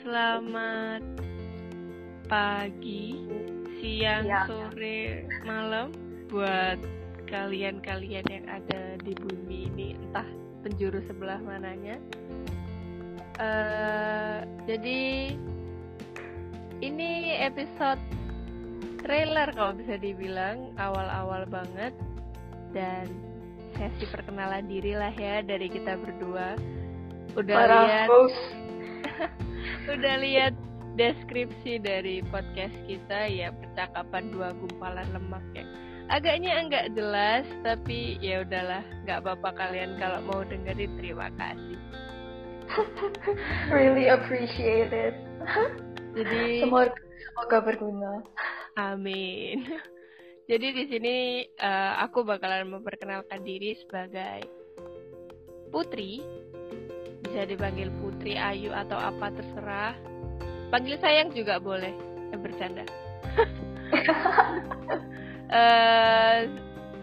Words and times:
Selamat 0.00 1.04
pagi, 2.24 3.20
siang, 3.76 4.24
Siang. 4.24 4.46
sore, 4.48 5.28
malam 5.44 5.92
buat 6.32 6.80
kalian-kalian 7.28 8.24
yang 8.32 8.46
ada 8.48 8.96
di 9.04 9.12
bumi 9.12 9.68
ini, 9.68 9.88
entah 10.00 10.24
penjuru 10.64 11.04
sebelah 11.04 11.36
mananya. 11.44 12.00
Eh, 13.36 14.38
jadi 14.64 15.00
ini 16.80 17.36
episode 17.44 18.00
trailer 19.04 19.52
kalau 19.52 19.76
bisa 19.76 20.00
dibilang 20.00 20.72
awal-awal 20.80 21.44
banget 21.44 21.92
dan 22.72 23.04
sesi 23.76 24.08
perkenalan 24.08 24.64
diri 24.64 24.96
lah 24.96 25.12
ya 25.12 25.44
dari 25.44 25.68
kita 25.68 26.00
berdua. 26.00 26.56
Udah 27.36 27.52
Para 27.52 27.76
lihat 27.84 28.08
host. 28.08 28.40
udah 29.96 30.16
lihat 30.22 30.54
deskripsi 30.94 31.78
dari 31.82 32.22
podcast 32.28 32.74
kita 32.86 33.26
ya 33.30 33.54
percakapan 33.54 34.30
dua 34.34 34.50
gumpalan 34.58 35.06
lemak 35.14 35.44
ya 35.54 35.64
agaknya 36.10 36.52
enggak 36.66 36.86
jelas 36.98 37.46
tapi 37.62 38.18
ya 38.18 38.42
udahlah 38.42 38.82
nggak 39.06 39.22
apa-apa 39.22 39.50
kalian 39.54 39.94
kalau 40.02 40.20
mau 40.26 40.42
dengerin 40.42 40.92
terima 40.98 41.30
kasih 41.38 41.78
really 43.74 44.06
appreciate 44.06 44.94
it. 44.94 45.14
jadi 46.18 46.62
Semoga, 46.62 46.94
semoga 47.18 47.58
berguna. 47.62 48.12
amin 48.78 49.62
jadi 50.50 50.66
di 50.74 50.84
sini 50.90 51.16
eh, 51.46 51.92
aku 52.02 52.26
bakalan 52.26 52.70
memperkenalkan 52.70 53.42
diri 53.46 53.78
sebagai 53.78 54.46
Putri 55.70 56.18
bisa 57.22 57.44
dipanggil 57.44 57.88
Putri 58.00 58.36
Ayu 58.36 58.72
atau 58.72 58.96
apa 58.96 59.32
terserah. 59.32 59.94
Panggil 60.70 60.96
sayang 61.00 61.30
juga 61.34 61.60
boleh. 61.60 61.92
Eh, 62.32 62.38
bercanda. 62.38 62.84
Eh, 65.50 66.38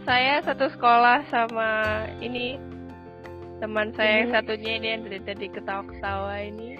saya 0.07 0.39
satu 0.39 0.71
sekolah 0.71 1.19
sama 1.27 1.67
ini 2.23 2.55
teman 3.59 3.91
saya 3.91 4.23
yang 4.23 4.31
satunya 4.31 4.79
ini 4.79 4.87
yang 4.95 5.01
dari 5.03 5.19
tadi 5.19 5.51
ketawa-ketawa 5.51 6.47
ini. 6.47 6.79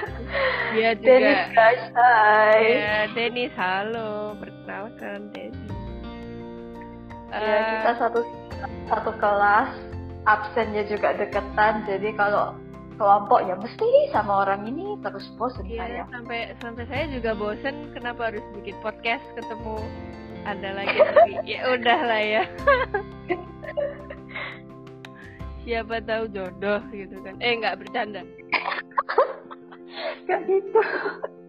Dia 0.74 0.98
juga 0.98 1.06
Dennis 1.06 1.42
guys, 1.54 1.84
hi. 1.94 2.58
ya 2.74 2.98
Dennis. 3.14 3.54
Halo 3.54 4.34
perkenalkan 4.42 5.30
Dennis. 5.30 5.70
Ya, 7.30 7.38
Eh, 7.38 7.62
kita 7.78 7.92
satu 8.02 8.20
satu 8.90 9.10
kelas, 9.22 9.70
absennya 10.26 10.90
juga 10.90 11.14
deketan. 11.14 11.86
Jadi 11.86 12.18
kalau 12.18 12.58
kelompok 12.96 13.44
ya 13.44 13.54
mesti 13.56 13.88
sama 14.12 14.44
orang 14.48 14.64
ini 14.68 14.96
terus 15.04 15.28
bosen 15.36 15.64
Iya, 15.68 15.84
saya. 15.84 16.02
sampai 16.12 16.40
sampai 16.60 16.84
saya 16.88 17.04
juga 17.12 17.30
bosen 17.36 17.92
kenapa 17.92 18.32
harus 18.32 18.44
bikin 18.60 18.76
podcast 18.80 19.24
ketemu 19.36 19.76
ada 20.46 20.68
lagi 20.78 20.98
ya 21.56 21.60
udah 21.74 21.98
lah 22.06 22.22
ya. 22.22 22.44
Siapa 25.66 25.98
tahu 26.06 26.30
jodoh 26.30 26.78
gitu 26.94 27.18
kan. 27.26 27.34
Eh 27.42 27.58
nggak 27.58 27.82
bercanda. 27.82 28.22
Gak 30.30 30.40
gitu. 30.46 30.80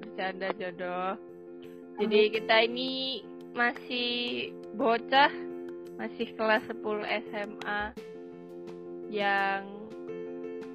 Bercanda 0.02 0.50
jodoh. 0.58 1.14
Jadi 2.02 2.20
kita 2.34 2.66
ini 2.66 3.22
masih 3.54 4.50
bocah, 4.74 5.30
masih 6.02 6.34
kelas 6.34 6.66
10 6.66 6.82
SMA 7.30 7.82
yang 9.14 9.77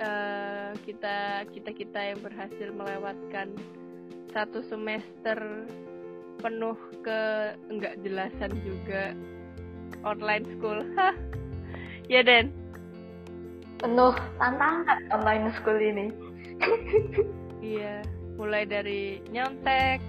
eh, 0.03 0.71
kita 0.83 1.47
kita 1.55 1.71
kita 1.71 2.01
yang 2.15 2.21
berhasil 2.21 2.69
melewatkan 2.75 3.55
satu 4.35 4.65
semester 4.67 5.39
penuh 6.43 6.75
ke 7.07 7.55
enggak 7.71 7.95
jelasan 8.03 8.53
juga 8.67 9.15
online 10.03 10.47
school. 10.59 10.83
Hah. 10.99 11.15
Ya 12.11 12.27
Den. 12.27 12.51
Penuh 13.79 14.15
tantangan 14.39 14.99
online 15.15 15.55
school 15.59 15.79
ini. 15.79 16.11
Iya, 17.63 18.03
mulai 18.35 18.67
dari 18.67 19.23
nyontek, 19.31 20.03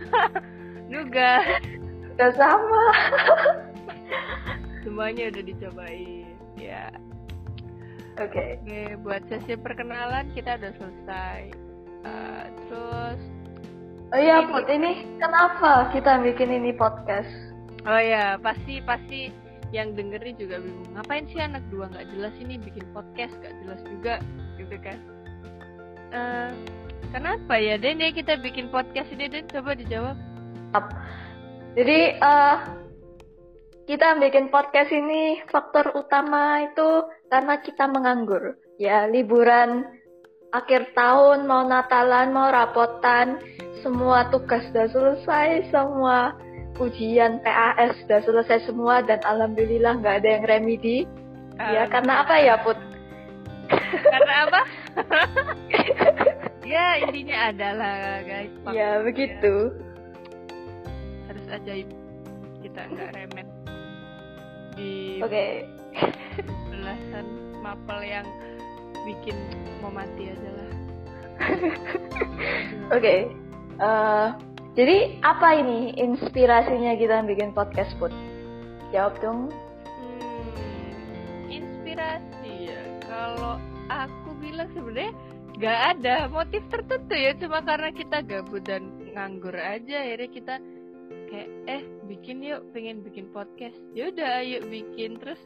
nugas, 0.92 1.60
Udah 2.16 2.32
sama. 2.40 2.84
semuanya 4.80 5.28
udah 5.28 5.44
dicobain. 5.44 6.24
Ya, 6.56 6.88
Oke. 8.14 8.62
oke 8.62 8.80
buat 9.02 9.22
sesi 9.26 9.58
perkenalan 9.58 10.30
kita 10.38 10.54
udah 10.58 10.72
selesai. 10.78 11.40
Eh, 12.04 12.44
terus, 12.68 13.20
Oh 14.14 14.20
iya 14.20 14.46
Put, 14.46 14.70
ini 14.70 15.02
kenapa 15.18 15.90
kita 15.90 16.22
bikin 16.22 16.54
ini 16.54 16.70
podcast? 16.76 17.26
oh 17.84 17.98
ya 17.98 18.38
pasti 18.38 18.78
pasti 18.86 19.34
yang 19.74 19.98
dengerin 19.98 20.38
juga 20.38 20.62
bingung. 20.62 20.86
Ngapain 20.94 21.26
sih 21.34 21.42
anak 21.42 21.66
dua 21.74 21.90
nggak 21.90 22.06
jelas 22.14 22.34
ini 22.38 22.54
bikin 22.62 22.86
podcast 22.94 23.34
nggak 23.42 23.54
jelas 23.66 23.80
juga, 23.82 24.14
gitu 24.54 24.76
kan? 24.78 24.98
Eh, 26.14 26.50
kenapa 27.10 27.58
ya 27.58 27.74
Den 27.74 27.98
ya 27.98 28.14
kita 28.14 28.38
bikin 28.38 28.70
podcast 28.70 29.10
ini 29.10 29.26
Den 29.26 29.50
coba 29.50 29.74
dijawab. 29.74 30.14
Jadi 31.74 31.98
eh 32.22 32.56
kita 33.84 34.16
bikin 34.16 34.48
podcast 34.48 34.88
ini 34.92 35.44
faktor 35.52 35.92
utama 35.92 36.64
itu 36.64 37.04
karena 37.28 37.60
kita 37.60 37.84
menganggur. 37.88 38.56
Ya 38.80 39.04
liburan 39.04 39.84
akhir 40.56 40.96
tahun 40.96 41.44
mau 41.44 41.68
Natalan 41.68 42.32
mau 42.32 42.48
rapotan 42.48 43.38
semua 43.84 44.32
tugas 44.32 44.64
sudah 44.72 44.88
selesai 44.88 45.68
semua 45.68 46.32
ujian 46.80 47.38
PAS 47.44 47.94
sudah 48.02 48.20
selesai 48.24 48.66
semua 48.66 49.04
dan 49.04 49.20
alhamdulillah 49.22 50.00
nggak 50.00 50.16
ada 50.24 50.28
yang 50.40 50.44
remedi. 50.48 51.04
Ya 51.54 51.86
Um, 51.86 51.90
karena 51.94 52.12
apa 52.26 52.34
ya 52.42 52.54
Put? 52.66 52.78
Karena 54.10 54.34
apa? 54.42 54.60
ya 56.74 56.98
intinya 56.98 57.54
adalah 57.54 58.26
guys. 58.26 58.50
Ya 58.74 58.98
begitu. 59.06 59.70
Harus 61.30 61.46
ajaib 61.46 61.86
kita 62.58 62.80
nggak 62.90 63.10
remet 63.14 63.53
di 64.74 65.22
Oke. 65.22 65.66
belasan 66.70 67.26
mapel 67.62 67.98
yang 68.02 68.26
bikin 69.06 69.36
mau 69.80 69.90
mati 69.90 70.30
aja 70.30 70.50
lah. 70.54 70.70
Oke. 72.96 73.30
Eh, 73.74 74.28
jadi 74.74 74.96
apa 75.22 75.48
ini 75.58 75.94
inspirasinya 75.98 76.98
kita 76.98 77.22
bikin 77.26 77.54
podcast 77.54 77.94
Put? 77.98 78.10
Jawab 78.90 79.18
dong. 79.22 79.50
Hmm, 79.98 81.50
inspirasi 81.50 82.70
ya. 82.70 82.82
Kalau 83.06 83.58
aku 83.90 84.34
bilang 84.38 84.70
sebenarnya 84.74 85.14
nggak 85.54 85.78
ada 85.98 86.26
motif 86.34 86.66
tertentu 86.66 87.14
ya 87.14 87.30
cuma 87.38 87.62
karena 87.62 87.94
kita 87.94 88.26
gabut 88.26 88.66
dan 88.66 88.90
nganggur 89.14 89.54
aja 89.54 90.02
akhirnya 90.02 90.30
kita 90.34 90.54
kayak 91.34 91.50
eh 91.66 91.82
bikin 92.06 92.46
yuk 92.46 92.62
pengen 92.70 93.02
bikin 93.02 93.26
podcast. 93.34 93.74
Ya 93.90 94.14
udah 94.14 94.38
ayo 94.38 94.62
bikin 94.70 95.18
terus 95.18 95.42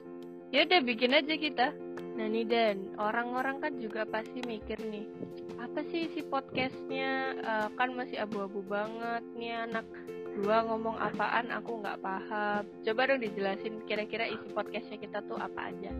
ya 0.52 0.68
udah 0.68 0.84
bikin 0.84 1.16
aja 1.16 1.34
kita. 1.40 1.72
Nah 2.20 2.28
nih 2.28 2.44
dan 2.44 2.92
orang-orang 3.00 3.56
kan 3.64 3.72
juga 3.80 4.04
pasti 4.04 4.44
mikir 4.44 4.76
nih 4.84 5.08
apa 5.56 5.80
sih 5.88 6.12
isi 6.12 6.20
podcastnya? 6.28 7.40
Eh, 7.40 7.68
kan 7.72 7.96
masih 7.96 8.20
abu-abu 8.20 8.60
banget 8.68 9.24
nih 9.32 9.64
anak. 9.64 9.88
Dua 10.36 10.60
ngomong 10.68 11.00
apaan 11.00 11.48
aku 11.56 11.80
nggak 11.80 12.04
paham. 12.04 12.62
Coba 12.84 13.00
dong 13.08 13.24
dijelasin 13.24 13.80
kira-kira 13.88 14.28
isi 14.28 14.52
podcastnya 14.52 15.00
kita 15.00 15.24
tuh 15.24 15.40
apa 15.40 15.72
aja. 15.72 15.90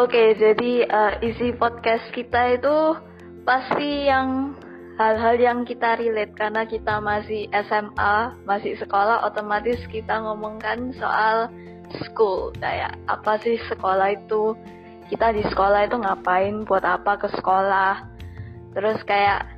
Oke, 0.00 0.32
jadi 0.40 0.72
eh, 0.88 1.12
isi 1.28 1.52
podcast 1.52 2.08
kita 2.16 2.56
itu 2.56 2.76
pasti 3.44 4.08
yang 4.08 4.56
hal-hal 4.94 5.36
yang 5.38 5.58
kita 5.66 5.98
relate 5.98 6.34
karena 6.38 6.62
kita 6.66 7.02
masih 7.02 7.50
SMA, 7.50 8.16
masih 8.46 8.78
sekolah, 8.78 9.26
otomatis 9.26 9.82
kita 9.90 10.22
ngomongkan 10.22 10.94
soal 10.94 11.50
school 12.02 12.54
kayak 12.58 12.94
apa 13.10 13.38
sih 13.42 13.58
sekolah 13.66 14.14
itu, 14.14 14.54
kita 15.10 15.34
di 15.34 15.42
sekolah 15.46 15.86
itu 15.86 15.96
ngapain, 15.98 16.62
buat 16.66 16.86
apa 16.86 17.18
ke 17.18 17.28
sekolah, 17.34 18.06
terus 18.74 18.98
kayak 19.02 19.50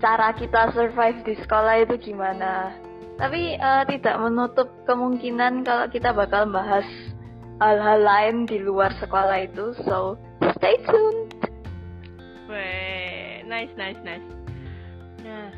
cara 0.00 0.32
kita 0.32 0.72
survive 0.72 1.20
di 1.26 1.34
sekolah 1.44 1.74
itu 1.84 1.94
gimana. 2.00 2.74
Tapi 3.20 3.60
eh, 3.60 3.84
tidak 3.84 4.16
menutup 4.16 4.68
kemungkinan 4.88 5.60
kalau 5.66 5.86
kita 5.92 6.16
bakal 6.16 6.48
bahas 6.48 6.88
hal-hal 7.60 8.00
lain 8.00 8.48
di 8.48 8.56
luar 8.56 8.96
sekolah 8.96 9.44
itu. 9.44 9.76
So, 9.84 10.16
stay 10.56 10.80
tuned. 10.88 11.29
Nice, 13.50 13.74
nice, 13.74 13.98
nice. 14.06 14.28
Nah, 15.26 15.50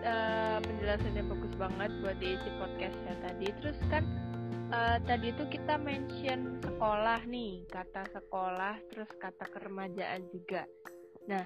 eh, 0.00 0.58
penjelasannya 0.64 1.20
bagus 1.28 1.52
banget 1.60 1.90
buat 2.00 2.16
diisi 2.16 2.48
podcastnya 2.56 3.14
tadi. 3.20 3.52
Terus 3.60 3.76
kan 3.92 4.04
eh, 4.72 4.96
tadi 5.04 5.28
itu 5.28 5.44
kita 5.52 5.76
mention 5.76 6.64
sekolah 6.64 7.20
nih, 7.28 7.68
kata 7.68 8.08
sekolah, 8.16 8.80
terus 8.88 9.10
kata 9.20 9.44
keremajaan 9.52 10.32
juga. 10.32 10.64
Nah, 11.28 11.44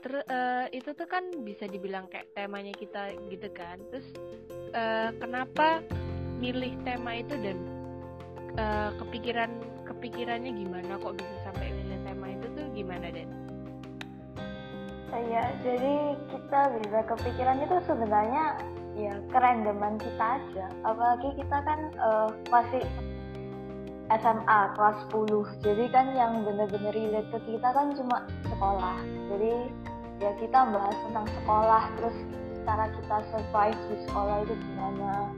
terus 0.00 0.24
uh, 0.32 0.64
itu 0.72 0.96
tuh 0.96 1.04
kan 1.04 1.28
bisa 1.44 1.68
dibilang 1.68 2.08
kayak 2.08 2.32
temanya 2.32 2.72
kita 2.72 3.12
gitu 3.28 3.48
kan 3.52 3.76
terus 3.92 4.08
uh, 4.72 5.12
kenapa 5.20 5.84
milih 6.40 6.72
tema 6.88 7.20
itu 7.20 7.36
dan 7.36 7.58
uh, 8.56 8.90
kepikiran 8.96 9.52
kepikirannya 9.84 10.56
gimana 10.56 10.96
kok 10.96 11.20
bisa 11.20 11.34
sampai 11.44 11.68
milih 11.68 12.00
tema 12.00 12.26
itu 12.32 12.46
tuh 12.56 12.66
gimana 12.72 13.12
Den? 13.12 13.39
Iya, 15.10 15.44
jadi 15.66 15.94
kita 16.30 16.60
bisa 16.78 17.00
kepikiran 17.10 17.58
itu 17.66 17.76
sebenarnya 17.82 18.44
ya 18.94 19.14
kerendeman 19.34 19.98
kita 19.98 20.38
aja. 20.38 20.66
Apalagi 20.86 21.34
kita 21.34 21.58
kan 21.66 21.80
uh, 21.98 22.30
masih 22.50 22.82
SMA 24.10 24.60
kelas 24.78 24.98
10. 25.10 25.66
Jadi 25.66 25.84
kan 25.90 26.06
yang 26.14 26.46
bener-bener 26.46 26.94
relate 26.94 27.30
ke 27.34 27.38
kita 27.46 27.68
kan 27.74 27.90
cuma 27.94 28.26
sekolah. 28.46 28.98
Jadi 29.34 29.54
ya 30.22 30.30
kita 30.38 30.58
bahas 30.68 30.96
tentang 31.08 31.26
sekolah 31.42 31.82
terus 31.98 32.16
cara 32.68 32.86
kita 32.92 33.16
survive 33.32 33.80
di 33.88 33.96
sekolah 34.04 34.36
itu 34.44 34.54
gimana 34.54 35.32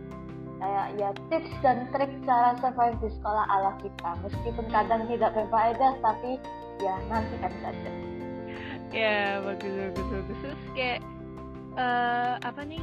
kayak 0.58 0.86
ya 0.98 1.10
tips 1.30 1.52
dan 1.62 1.86
trik 1.94 2.10
cara 2.26 2.58
survive 2.58 2.98
di 2.98 3.10
sekolah 3.14 3.46
ala 3.46 3.72
kita 3.78 4.10
meskipun 4.26 4.66
kadang 4.74 5.06
tidak 5.06 5.30
berfaedah 5.38 5.92
tapi 6.02 6.38
ya 6.82 6.94
nanti 7.06 7.34
kan 7.38 7.54
saja 7.62 8.11
ya 8.92 9.40
bagus 9.40 9.72
bagus 9.72 10.06
bagus. 10.12 10.38
Terus 10.44 10.62
kayak 10.76 11.00
uh, 11.76 12.36
apa 12.44 12.62
nih 12.64 12.82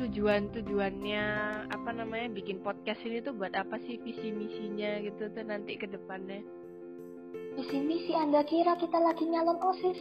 tujuan 0.00 0.48
tujuannya 0.56 1.26
apa 1.68 1.90
namanya 1.92 2.32
bikin 2.32 2.64
podcast 2.64 3.04
ini 3.04 3.20
tuh 3.20 3.36
buat 3.36 3.52
apa 3.52 3.76
sih 3.84 4.00
visi 4.00 4.32
misinya 4.32 5.00
gitu 5.04 5.28
tuh 5.28 5.44
nanti 5.44 5.76
ke 5.76 5.84
depannya? 5.88 6.40
Visi 7.56 7.78
misi 7.82 8.12
anda 8.16 8.40
kira 8.46 8.76
kita 8.80 8.96
lagi 8.96 9.24
nyalon 9.28 9.60
osis? 9.60 10.00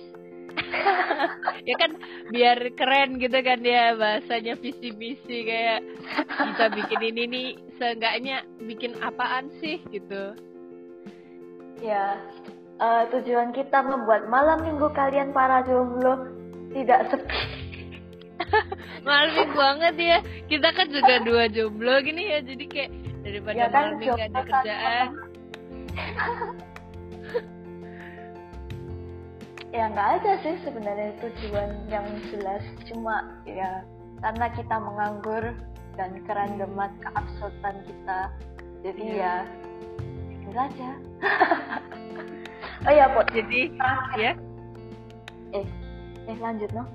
Ya 1.68 1.76
kan 1.78 2.00
biar 2.34 2.58
keren 2.74 3.22
gitu 3.22 3.38
kan 3.46 3.62
ya 3.62 3.94
bahasanya 3.94 4.58
visi 4.58 4.90
misi 4.96 5.46
kayak 5.46 5.86
kita 6.34 6.66
bikin 6.74 7.02
ini 7.14 7.24
nih 7.30 7.48
seenggaknya 7.78 8.42
bikin 8.64 8.98
apaan 9.04 9.54
sih? 9.62 9.78
gitu. 9.94 10.34
Ya 11.84 12.18
uh, 12.80 13.04
tujuan 13.12 13.52
kita 13.52 13.84
membuat 13.84 14.26
malam 14.32 14.64
minggu 14.64 14.90
kalian 14.96 15.36
para 15.36 15.62
jomblo 15.68 16.28
tidak 16.72 17.12
sepi. 17.12 17.42
Malam 19.08 19.52
banget 19.52 19.96
ya. 20.00 20.18
Kita 20.48 20.72
kan 20.74 20.88
juga 20.90 21.22
dua 21.24 21.46
jomblo 21.52 22.00
gini 22.02 22.32
ya 22.32 22.40
jadi 22.42 22.66
kayak 22.66 22.92
daripada 23.24 23.56
ya 23.56 23.68
kan, 23.68 23.84
malam 23.84 23.98
minggu 24.00 24.20
ada 24.20 24.42
kerjaan. 24.48 25.08
ya 29.70 29.84
nggak 29.94 30.10
ada 30.22 30.32
sih 30.42 30.56
sebenarnya 30.64 31.12
tujuan 31.22 31.70
yang 31.92 32.08
jelas. 32.32 32.64
Cuma 32.88 33.28
ya 33.44 33.84
karena 34.24 34.48
kita 34.56 34.76
menganggur 34.80 35.44
dan 36.00 36.16
kerandoman 36.24 36.92
keabsurdan 37.04 37.76
kita 37.84 38.20
jadi 38.88 39.04
yeah. 39.04 39.20
ya 39.20 39.36
itu 40.32 40.50
saja 40.56 40.90
oh 42.90 42.94
ya 42.94 43.06
pot 43.14 43.30
jadi 43.30 43.62
ya 44.18 44.34
eh 45.54 45.68
eh 46.26 46.38
lanjut 46.42 46.74
no 46.74 46.90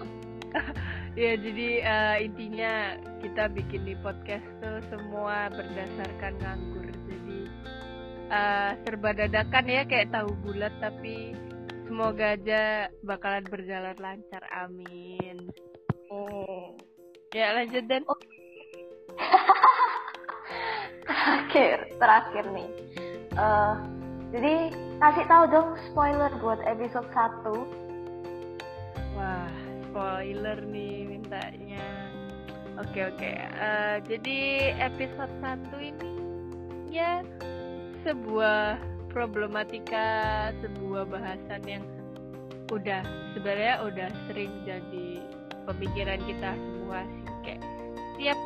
ya 1.20 1.36
jadi 1.36 1.68
uh, 1.84 2.16
intinya 2.24 2.96
kita 3.20 3.52
bikin 3.52 3.84
di 3.84 3.94
podcast 4.00 4.48
tuh 4.64 4.80
semua 4.88 5.52
berdasarkan 5.52 6.40
nganggur 6.40 6.88
jadi 7.04 7.40
uh, 8.32 8.70
serba 8.88 9.12
dadakan 9.12 9.68
ya 9.68 9.84
kayak 9.84 10.08
tahu 10.08 10.32
bulat 10.40 10.72
tapi 10.80 11.36
Semoga 11.90 12.38
aja 12.38 12.86
bakalan 13.02 13.42
berjalan 13.50 13.98
lancar. 13.98 14.46
Amin. 14.54 15.50
Hmm. 16.06 16.78
Ya 17.34 17.50
lanjut 17.50 17.82
dan. 17.90 18.06
terakhir, 21.10 21.90
terakhir 21.98 22.44
nih. 22.54 22.70
Uh, 23.34 23.99
jadi 24.30 24.70
kasih 25.02 25.26
tahu 25.26 25.44
dong 25.50 25.68
spoiler 25.90 26.30
buat 26.38 26.60
episode 26.66 27.06
1 27.12 27.90
Wah, 29.20 29.52
spoiler 29.90 30.56
nih 30.64 31.04
mintanya. 31.04 31.84
Oke 32.80 33.04
oke. 33.04 33.30
Uh, 33.58 34.00
jadi 34.08 34.38
episode 34.80 35.34
1 35.44 35.60
ini 35.92 36.12
ya 36.88 37.20
sebuah 38.06 38.80
problematika 39.12 40.50
sebuah 40.62 41.04
bahasan 41.10 41.62
yang 41.68 41.84
udah 42.70 43.02
sebenarnya 43.34 43.82
udah 43.82 44.08
sering 44.30 44.50
jadi 44.62 45.20
pemikiran 45.66 46.22
kita 46.24 46.50
semua 46.54 47.02
sih 47.04 47.26
kayak 47.44 47.62
setiap 48.14 48.38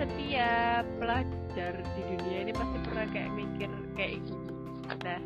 setiap 0.00 0.84
pelajar 0.98 1.72
di 1.76 2.02
dunia 2.16 2.38
ini 2.48 2.52
pasti 2.56 2.78
pernah 2.88 3.06
kayak 3.12 3.30
mikir 3.36 3.70
kayak 3.94 4.18
gini 4.24 4.55
nah 5.02 5.20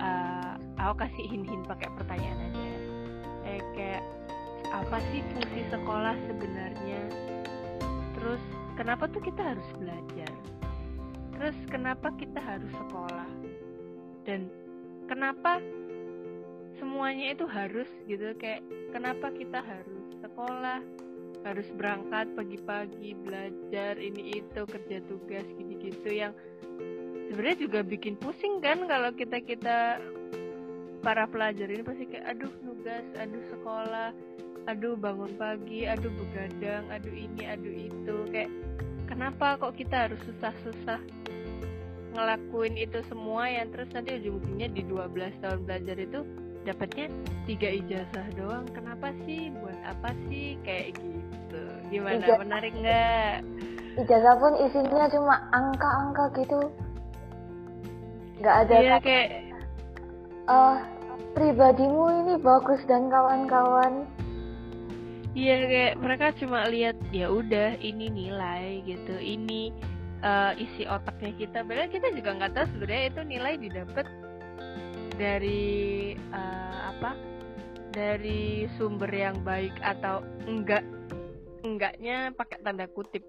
uh, 0.00 0.52
aku 0.80 1.06
kasih 1.06 1.24
hin-hin 1.28 1.62
pakai 1.66 1.88
pertanyaan 1.96 2.38
aja. 2.52 2.70
Eh, 3.46 3.60
kayak 3.78 4.04
apa 4.74 4.98
sih 5.12 5.22
fungsi 5.34 5.60
sekolah 5.70 6.16
sebenarnya? 6.26 7.00
Terus 8.18 8.42
kenapa 8.74 9.06
tuh 9.10 9.22
kita 9.22 9.54
harus 9.54 9.68
belajar? 9.78 10.32
Terus 11.36 11.56
kenapa 11.68 12.08
kita 12.16 12.40
harus 12.40 12.72
sekolah? 12.72 13.28
Dan 14.26 14.50
kenapa 15.06 15.62
semuanya 16.80 17.36
itu 17.36 17.46
harus 17.46 17.88
gitu? 18.10 18.34
Kayak 18.40 18.64
kenapa 18.90 19.30
kita 19.30 19.62
harus 19.62 20.06
sekolah? 20.24 20.80
Harus 21.46 21.68
berangkat 21.78 22.26
pagi-pagi 22.34 23.14
belajar 23.22 23.94
ini 24.02 24.42
itu 24.42 24.60
kerja 24.66 24.98
tugas 25.06 25.46
gitu-gitu 25.54 26.10
yang 26.10 26.34
sebenarnya 27.30 27.58
juga 27.58 27.80
bikin 27.82 28.14
pusing 28.18 28.62
kan 28.62 28.86
kalau 28.86 29.10
kita 29.14 29.42
kita 29.42 29.98
para 31.06 31.24
pelajar 31.30 31.70
ini 31.70 31.82
pasti 31.86 32.04
kayak 32.10 32.34
aduh 32.34 32.52
tugas 32.62 33.06
aduh 33.18 33.42
sekolah 33.54 34.10
aduh 34.66 34.98
bangun 34.98 35.30
pagi 35.38 35.86
aduh 35.86 36.10
begadang 36.10 36.84
aduh 36.90 37.14
ini 37.14 37.42
aduh 37.46 37.74
itu. 37.74 38.16
Kayak 38.34 38.50
kenapa 39.06 39.58
kok 39.62 39.78
kita 39.78 40.10
harus 40.10 40.18
susah-susah 40.26 40.98
ngelakuin 42.16 42.74
itu 42.80 42.98
semua 43.12 43.46
yang 43.46 43.68
terus 43.70 43.92
nanti 43.92 44.16
ujung-ujungnya 44.18 44.72
di 44.72 44.82
12 44.88 45.42
tahun 45.44 45.60
belajar 45.68 45.96
itu 46.00 46.20
dapatnya 46.66 47.06
tiga 47.46 47.68
ijazah 47.70 48.26
doang. 48.34 48.66
Kenapa 48.74 49.14
sih? 49.22 49.54
Buat 49.54 49.78
apa 49.86 50.10
sih? 50.26 50.58
Kayak 50.66 50.98
gitu. 50.98 51.62
Gimana? 51.94 52.18
Ijazah. 52.18 52.38
menarik 52.42 52.72
nggak? 52.74 53.34
Ijazah 54.02 54.34
pun 54.42 54.52
isinya 54.66 55.06
cuma 55.12 55.36
angka-angka 55.54 56.24
gitu 56.42 56.60
nggak 58.36 58.56
ada 58.68 58.74
iya, 58.80 58.96
kayak 59.00 59.28
uh, 60.48 60.76
pribadimu 61.32 62.04
ini 62.24 62.34
bagus 62.40 62.80
dan 62.88 63.08
kawan-kawan. 63.12 64.08
Iya 65.36 65.68
kayak 65.68 65.94
mereka 66.00 66.26
cuma 66.40 66.64
lihat 66.64 66.96
ya 67.12 67.28
udah 67.28 67.76
ini 67.84 68.08
nilai 68.08 68.80
gitu. 68.88 69.20
Ini 69.20 69.68
uh, 70.24 70.56
isi 70.56 70.88
otaknya 70.88 71.32
kita. 71.36 71.60
Padahal 71.60 71.92
kita 71.92 72.08
juga 72.16 72.30
nggak 72.40 72.52
tahu 72.56 72.66
sebenarnya 72.72 73.04
itu 73.12 73.20
nilai 73.24 73.54
didapat 73.60 74.06
dari 75.20 75.64
uh, 76.32 76.92
apa? 76.96 77.12
Dari 77.92 78.68
sumber 78.76 79.12
yang 79.12 79.40
baik 79.44 79.76
atau 79.84 80.24
enggak 80.48 80.84
enggaknya 81.64 82.32
pakai 82.32 82.60
tanda 82.64 82.88
kutip. 82.88 83.24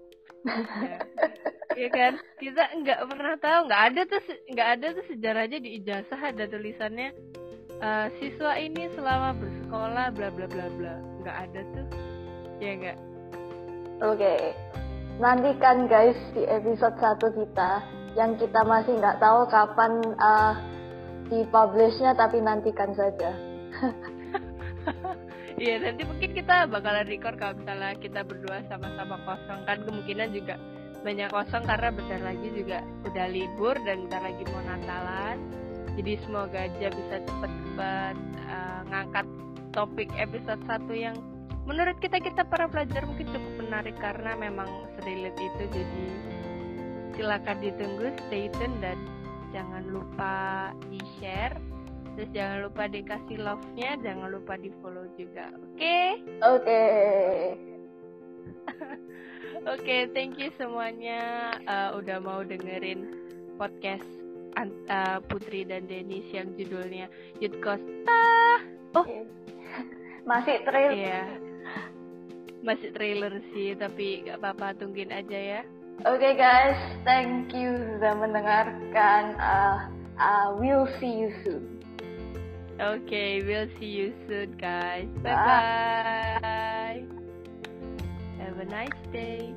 ya. 0.48 1.00
ya 1.78 1.88
kan? 1.94 2.12
Kita 2.42 2.74
enggak 2.74 3.00
pernah 3.06 3.34
tahu. 3.38 3.60
Enggak 3.70 3.82
ada 3.94 4.00
tuh 4.10 4.20
enggak 4.50 4.68
ada 4.74 4.86
tuh 4.98 5.04
sejarahnya 5.06 5.58
di 5.62 5.70
ijazah 5.78 6.20
ada 6.20 6.44
tulisannya 6.50 7.14
uh, 7.78 8.06
siswa 8.18 8.58
ini 8.58 8.90
selama 8.98 9.38
bersekolah 9.38 10.06
bla 10.10 10.28
bla 10.34 10.46
bla 10.50 10.66
bla. 10.74 10.94
Enggak 11.22 11.36
ada 11.46 11.60
tuh. 11.72 11.86
Ya 12.58 12.70
enggak 12.74 12.98
oke. 14.02 14.18
Okay 14.18 14.42
nantikan 15.18 15.90
guys 15.90 16.14
di 16.30 16.46
episode 16.46 16.94
1 16.94 17.18
kita 17.42 17.82
yang 18.14 18.38
kita 18.38 18.62
masih 18.62 18.94
nggak 19.02 19.18
tahu 19.18 19.50
kapan 19.50 19.98
uh, 20.22 20.54
dipublishnya 21.26 22.14
tapi 22.14 22.38
nantikan 22.40 22.94
saja. 22.94 23.30
Iya 25.58 25.82
nanti 25.82 26.06
mungkin 26.06 26.38
kita 26.38 26.70
bakalan 26.70 27.02
record 27.10 27.34
kalau 27.34 27.58
misalnya 27.58 27.98
kita 27.98 28.22
berdua 28.22 28.62
sama-sama 28.70 29.18
kosong. 29.26 29.66
Kan 29.66 29.82
kemungkinan 29.82 30.30
juga 30.30 30.54
banyak 31.06 31.30
kosong 31.30 31.64
karena 31.66 31.88
bentar 31.94 32.20
lagi 32.22 32.48
juga 32.54 32.82
udah 33.06 33.26
libur 33.30 33.74
dan 33.86 34.06
bentar 34.06 34.22
lagi 34.22 34.42
mau 34.50 34.62
Natalan. 34.66 35.38
Jadi 35.98 36.12
semoga 36.22 36.58
aja 36.70 36.88
bisa 36.94 37.16
cepet-cepet 37.26 38.16
uh, 38.46 38.80
ngangkat 38.90 39.26
topik 39.74 40.10
episode 40.14 40.62
1 40.66 40.86
yang 40.94 41.16
menurut 41.66 41.98
kita 41.98 42.22
kita 42.22 42.46
para 42.46 42.70
pelajar 42.70 43.04
mungkin 43.04 43.28
cukup 43.28 43.54
menarik 43.66 43.96
karena 43.98 44.32
memang 44.38 44.70
relate 45.04 45.36
itu 45.36 45.64
jadi 45.68 46.06
silakan 47.18 47.58
ditunggu 47.60 48.14
stay 48.26 48.46
tune 48.56 48.78
dan 48.78 48.96
jangan 49.50 49.84
lupa 49.90 50.70
di 50.86 51.02
share 51.18 51.58
Terus 52.18 52.34
jangan 52.34 52.66
lupa 52.66 52.90
dikasih 52.90 53.38
love-nya, 53.38 53.94
jangan 54.02 54.34
lupa 54.34 54.58
di 54.58 54.74
follow 54.82 55.06
juga. 55.14 55.54
Oke? 55.54 55.78
Okay? 55.78 56.08
Oke. 56.42 56.66
Okay. 56.66 57.30
Oke, 59.66 59.82
okay, 59.82 60.00
thank 60.14 60.38
you 60.38 60.54
semuanya 60.54 61.50
uh, 61.66 61.98
udah 61.98 62.22
mau 62.22 62.46
dengerin 62.46 63.10
podcast 63.58 64.06
uh, 64.86 65.18
Putri 65.26 65.66
dan 65.66 65.90
Denis 65.90 66.26
yang 66.30 66.54
judulnya 66.54 67.10
Youth 67.42 67.58
Costa. 67.58 68.22
Oh, 68.94 69.06
masih 70.30 70.62
trailer. 70.62 70.94
Iya. 70.94 71.22
Masih 72.62 72.90
trailer 72.94 73.34
sih, 73.50 73.74
tapi 73.74 74.26
gak 74.26 74.38
apa-apa, 74.42 74.78
tungguin 74.78 75.10
aja 75.10 75.38
ya. 75.38 75.60
Oke 76.06 76.22
okay, 76.22 76.32
guys, 76.38 76.78
thank 77.02 77.50
you 77.50 77.74
sudah 77.98 78.14
mendengarkan. 78.14 79.34
Uh, 79.42 79.90
uh, 80.22 80.54
we'll 80.54 80.86
see 81.02 81.10
you 81.10 81.34
soon. 81.42 81.82
Okay, 82.78 83.42
we'll 83.42 83.66
see 83.82 83.90
you 83.90 84.14
soon, 84.30 84.54
guys. 84.54 85.10
Bye 85.26 85.34
bye. 85.34 86.38
A 86.46 86.57
nice 88.68 88.90
day. 89.12 89.54